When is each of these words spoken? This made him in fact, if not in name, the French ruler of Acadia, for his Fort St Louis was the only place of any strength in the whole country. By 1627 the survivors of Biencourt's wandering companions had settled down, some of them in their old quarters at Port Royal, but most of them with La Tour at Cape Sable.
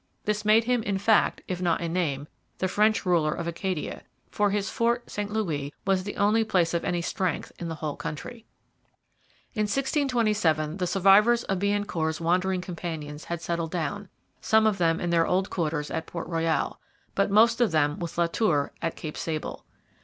This 0.25 0.43
made 0.43 0.63
him 0.63 0.81
in 0.81 0.97
fact, 0.97 1.43
if 1.47 1.61
not 1.61 1.79
in 1.79 1.93
name, 1.93 2.27
the 2.57 2.67
French 2.67 3.05
ruler 3.05 3.31
of 3.35 3.47
Acadia, 3.47 4.01
for 4.31 4.49
his 4.49 4.67
Fort 4.67 5.07
St 5.07 5.29
Louis 5.31 5.71
was 5.85 6.03
the 6.05 6.17
only 6.17 6.43
place 6.43 6.73
of 6.73 6.83
any 6.83 7.03
strength 7.03 7.51
in 7.59 7.67
the 7.67 7.75
whole 7.75 7.95
country. 7.95 8.47
By 9.55 9.61
1627 9.61 10.77
the 10.77 10.87
survivors 10.87 11.43
of 11.43 11.59
Biencourt's 11.59 12.19
wandering 12.19 12.61
companions 12.61 13.25
had 13.25 13.43
settled 13.43 13.69
down, 13.69 14.09
some 14.41 14.65
of 14.65 14.79
them 14.79 14.99
in 14.99 15.11
their 15.11 15.27
old 15.27 15.51
quarters 15.51 15.91
at 15.91 16.07
Port 16.07 16.27
Royal, 16.27 16.79
but 17.13 17.29
most 17.29 17.61
of 17.61 17.69
them 17.69 17.99
with 17.99 18.17
La 18.17 18.25
Tour 18.25 18.71
at 18.81 18.95
Cape 18.95 19.15
Sable. 19.17 19.65